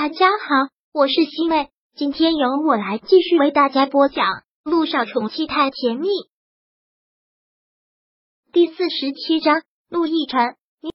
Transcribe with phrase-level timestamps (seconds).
[0.00, 4.26] 大家好，我是西妹，今天由我来继续为大家播讲
[4.62, 6.06] 《陆少宠妻太甜蜜》
[8.52, 9.62] 第四十七章。
[9.88, 10.92] 陆亦辰，你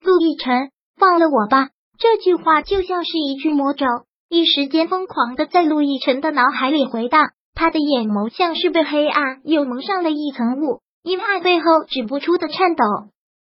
[0.00, 1.70] 陆亦辰，放了我吧！
[1.98, 3.84] 这句话就像是一句魔咒，
[4.28, 7.30] 一时间疯狂的在陆亦辰的脑海里回荡。
[7.54, 12.84] 他的眼眸像是被黑暗又蒙上了一层雾，因爱背后止不住的颤抖。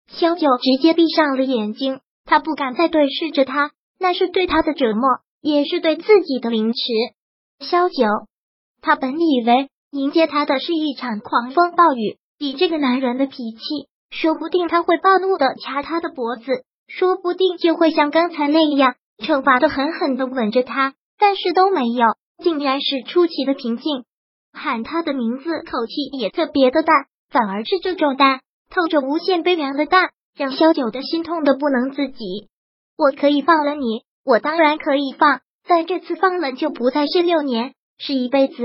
[0.09, 3.71] 萧九直接闭上了眼睛，他不敢再对视着他。
[4.01, 6.81] 那是对他的折磨，也是对自己的凌迟。
[7.61, 8.07] 萧九，
[8.81, 20.95] 他本以为迎接他的是一场狂风暴雨，以这个男人的脾气，说不定他会暴怒的掐他的脖子，说不定就会像刚才那样惩罚的狠狠的吻着他。
[21.19, 22.07] 但是都没有，
[22.43, 24.05] 竟然是出奇的平静。
[24.55, 32.49] 喊他的名字，口气也特别的淡，反而是这种淡，透着无限悲凉的淡，让萧九的心痛的不能自己。
[33.01, 38.63] 我可以放了你，我当然可以放，但这次放了就不再是六年，是一辈子。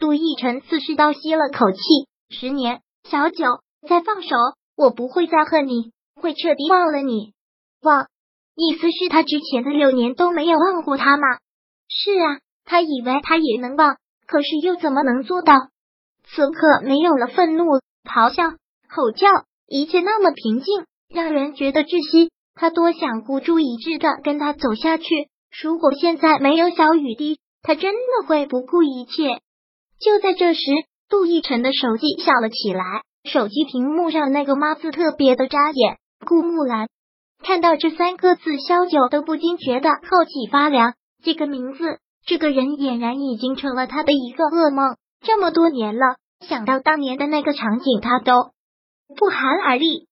[0.00, 1.78] 杜奕晨似是倒吸了口气，
[2.28, 4.34] 十年，小九，再放手，
[4.76, 7.34] 我不会再恨你，会彻底忘了你。
[7.82, 8.08] 忘，
[8.56, 11.38] 意思是他之前的六年都没有忘过他吗？
[11.88, 15.54] 是啊，他以为他也能忘，可是又怎么能做到？
[16.24, 17.64] 此刻没有了愤怒、
[18.02, 18.56] 咆哮、
[18.88, 19.28] 吼叫，
[19.68, 22.32] 一切那么平静，让人觉得窒息。
[22.54, 25.04] 他多想孤注一掷的跟他走下去。
[25.62, 29.40] 如果现在没有小雨滴，他真的会不顾一切。
[30.00, 30.60] 就在这时，
[31.08, 35.98] 杜奕晨的手机响了起来，手机屏幕上那个“妈”字特别的扎眼。
[36.26, 36.88] 顾木兰
[37.44, 40.94] 看到这三个字，萧九都不禁觉得后脊发凉。
[41.22, 44.96] 这个名字，这个人俨然已经成了他的一个噩梦。
[45.20, 48.52] 这么多年了，想到当年的那个场景，他都
[49.16, 50.08] 不寒而栗。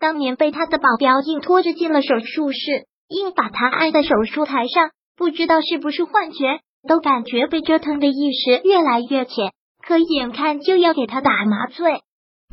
[0.00, 9.52] 当年被他的保镖硬拖着进了手术室，硬把他按在手术台上，不知道是不是幻觉，都感觉被折腾的意识越来越浅。
[9.82, 12.02] 可眼看就要给他打麻醉，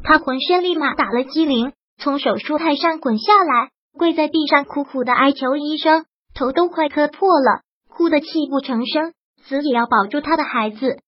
[0.04, 9.14] 他浑身立马打了激灵，从手术台上滚下来，跪在地上苦苦的哀求医生，头都快磕破了，哭得泣不成声，
[9.44, 11.00] 死也要保住他的孩子。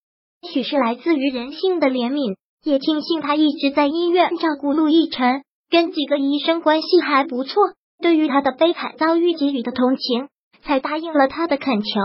[0.52, 5.44] 许是来自于人性的怜悯，也庆幸他一直在医院照顾陆亦辰。
[5.70, 10.30] 跟几个医生关系还不错，对于他的悲惨遭遇给予的同情，
[10.64, 12.00] 才答应了他的恳求。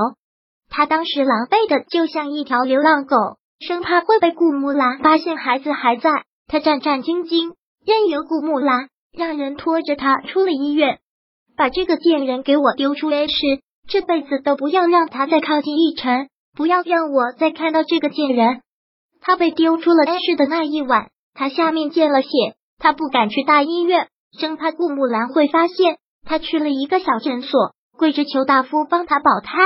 [0.68, 3.16] 他当时狼狈的就像一条流浪狗，
[3.60, 6.10] 生怕会被顾木兰发现孩子还在，
[6.48, 7.52] 他战战兢兢，
[7.86, 10.98] 任由顾木兰让人拖着他出了医院，
[11.56, 13.34] 把这个贱人给我丢出 A 市，
[13.86, 18.62] 这辈子都不要让他再靠近一尘，不要让我再看到这个贱人。
[19.20, 22.28] 他被丢出了 A 市的那一晚，他下面见了血。
[22.82, 25.98] 他不敢去大医院，生怕顾木兰会发现。
[26.24, 29.56] 他去了一个小诊所，跪着求大夫帮他保胎。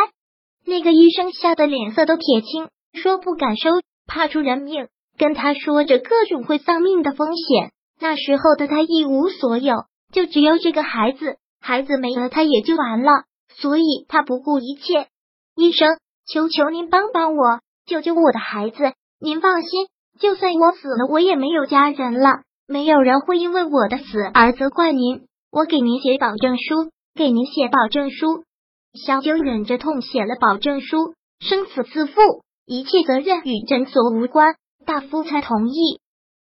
[0.67, 3.71] 那个医生吓得脸色都铁青，说不敢收，
[4.07, 7.73] 怕出人命，跟他说着各种会丧命的风险。
[7.99, 13.25] 那时候的他一无所有，就只有这个孩子，孩子没了他也就完了，
[13.55, 15.09] 所以他不顾一切。
[15.57, 15.89] 医生，
[16.27, 18.93] 求求您帮帮我，救救我的孩子！
[19.19, 19.89] 您放心，
[20.21, 22.43] 就算我死了，我也没有家人了。
[22.69, 24.05] 没有人会因为我的死
[24.35, 28.45] 而责怪您，我给您写保证书，给您写保证书。
[28.93, 32.21] 小九忍着痛写了保证书，生死自负，
[32.65, 36.01] 一切责任与诊所无关，大夫才同意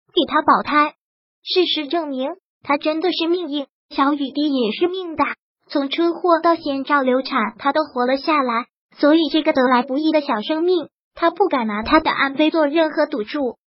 [0.08, 0.96] 给他保胎。
[1.44, 2.32] 事实证明，
[2.64, 5.36] 他真的是命硬，小雨滴也是命大，
[5.70, 8.66] 从车祸到先兆流产，他都活了下来。
[8.98, 13.58] 所以，这个得来不易的小生命，他不敢拿他的安危做任何赌注。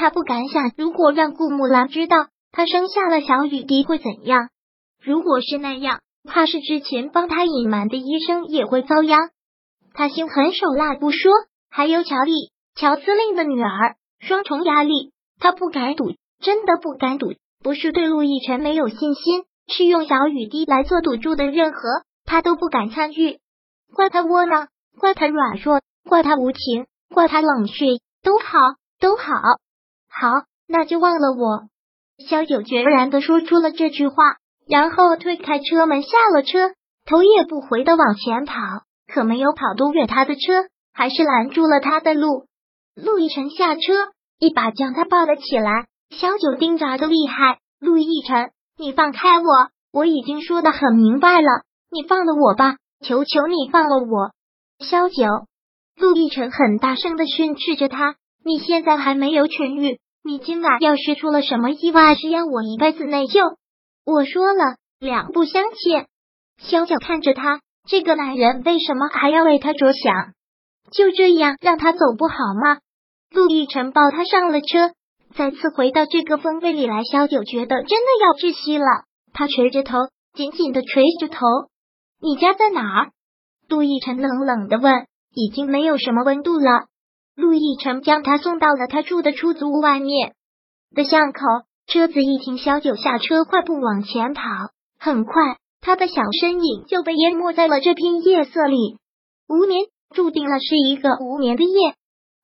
[0.00, 4.48] 他不敢想，如果让顾木兰知道他生下了小雨滴会怎样。
[4.98, 9.28] 如果是那样，怕是之前帮他隐瞒的医生也会遭殃。
[9.92, 11.30] 他心狠手辣不说，
[11.68, 12.32] 还有乔丽，
[12.74, 15.12] 乔司令的女儿，双重压力。
[15.38, 17.34] 他不敢赌，真的不敢赌。
[17.62, 21.78] 不是对陆亦辰没有信心，是用小雨滴来做赌注的任何，
[22.24, 23.38] 他都不敢参与。
[23.94, 27.84] 怪他窝囊，怪他软弱，怪他无情，怪他冷血，
[28.22, 28.58] 都好，
[28.98, 29.34] 都好。
[30.10, 31.68] 好，那就忘了我。
[32.28, 34.36] 萧九决然的说出了这句话，
[34.68, 36.72] 然后推开车门下了车，
[37.06, 38.54] 头也不回的往前跑。
[39.06, 40.40] 可没有跑多远，他的车
[40.92, 42.46] 还是拦住了他的路。
[42.94, 43.80] 陆亦辰下车，
[44.38, 45.86] 一把将他抱了起来。
[46.10, 49.44] 萧九挣扎的厉害，陆亦辰，你放开我！
[49.92, 54.30] 我已经说的很明白了，你放了我吧，求求你放了我！
[54.78, 55.26] 萧九，
[55.96, 58.14] 陆亦辰很大声的训斥着他。
[58.44, 63.56] 你现在还没有痊愈，你今晚要是出了什么意外，是要我一辈子内疚。
[64.04, 66.06] 我说了，两不相欠。
[66.58, 70.32] 萧九看着他，这个男人为什么还要为她着想？
[70.92, 72.78] 就这样让他走不好吗？
[73.30, 74.92] 陆亦辰抱他上了车，
[75.34, 77.04] 再次回到这个风味里来。
[77.04, 79.98] 小九觉得真的要窒息了，他垂着头，
[80.34, 81.38] 紧紧的垂着头。
[82.20, 83.10] 你家在哪儿？
[83.68, 85.06] 陆亦辰冷冷的问。
[85.32, 86.88] 已经没有什么温度了。
[87.36, 90.34] 陆亦辰将他送到了他住的出租屋外面
[90.94, 91.40] 的巷口，
[91.86, 94.42] 车子一停，小九下车，快步往前跑。
[94.98, 95.32] 很快，
[95.80, 98.98] 他的小身影就被淹没在了这片夜色里。
[99.48, 101.94] 无眠，注定了是一个无眠的夜。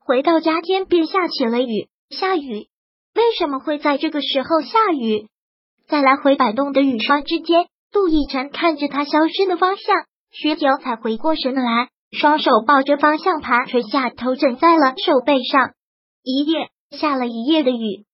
[0.00, 1.88] 回到家，天便下起了雨。
[2.10, 2.68] 下雨？
[3.14, 5.26] 为什么会在这个时候下雨？
[5.88, 11.88] 在来回摆动的雨刷之间，陆亦辰看着他消失的方向，许久才回过神来。
[12.10, 15.72] 双手抱着方向盘，垂下头枕在了手背上。
[16.22, 18.04] 一夜下了一夜的雨，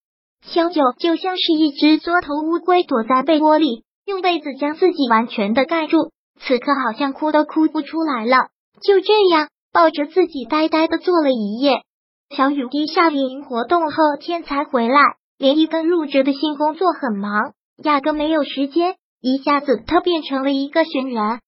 [0.43, 6.11] 萧九就像是一只缩头乌龟，躲在被窝里，用被子将自己完全的盖住。
[6.41, 8.49] 此刻好像哭都哭不出来了。
[8.83, 11.83] 就这样抱着自己呆呆的坐了一夜。
[12.35, 15.01] 小雨滴夏令营活动后天才回来，
[15.39, 17.53] 连一份入职的新工作很忙，
[17.85, 18.97] 压根没有时间。
[19.21, 21.41] 一下子他变成了一个闲人。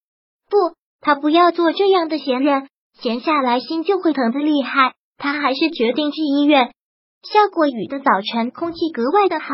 [0.48, 0.76] 不。
[1.04, 2.66] 他不要做这样的闲人，
[2.98, 4.94] 闲下来心就会疼的厉害。
[5.18, 6.72] 他还是决定去医院。
[7.22, 9.46] 下过雨的早晨，空气格外的好，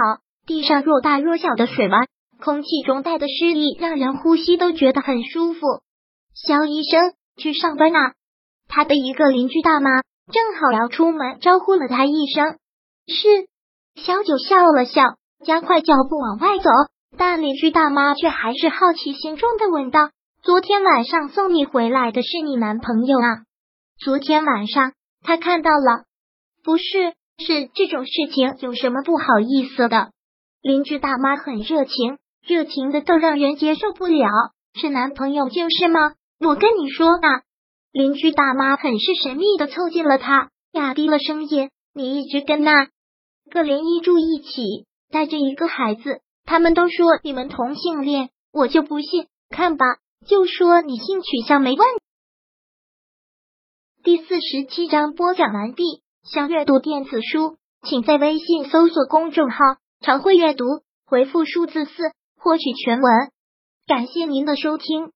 [0.47, 2.07] 地上若大若小的水洼，
[2.41, 5.61] 空气中带的湿意让人呼吸都觉得很舒服。
[6.35, 8.13] 肖医生去上班啊？
[8.69, 9.91] 他的一个邻居大妈
[10.33, 12.59] 正好要出门，招呼了他一声。
[13.09, 13.49] 是。
[13.97, 15.03] 肖九笑了笑，
[15.45, 16.71] 加快脚步往外走，
[17.19, 20.11] 但邻居大妈却还是好奇心重的问道。
[20.43, 23.45] 昨天晚上送你回来的是你男朋友啊？
[23.99, 26.05] 昨天晚上他看到了，
[26.65, 27.13] 不是？
[27.37, 30.13] 是这种事情有什么不好意思的？
[30.63, 32.17] 邻居大妈很热情，
[32.47, 34.29] 热情的都让人接受不了。
[34.81, 36.15] 是男朋友就是吗？
[36.41, 37.43] 我跟你说啊，
[37.93, 42.89] 邻居大妈很是神秘的凑近了他，压低了声音：“你一直跟那
[43.51, 49.27] 个连一住一起，带着一个孩子，他们都说你们同性恋，我就不信。
[49.51, 49.85] 看吧。”
[50.27, 52.03] 就说你性取向没问题。
[54.03, 56.03] 第四十七章播讲完毕。
[56.23, 59.57] 想阅读电子书，请在微信搜索公众号
[60.05, 60.65] “常会阅读”，
[61.07, 61.93] 回复数字四
[62.37, 63.11] 获取全文。
[63.87, 65.13] 感谢您的收听。